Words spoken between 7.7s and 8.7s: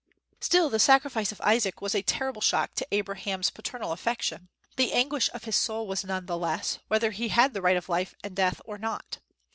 of life and death